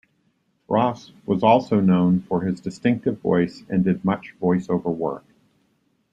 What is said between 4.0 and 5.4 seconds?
much voiceover work.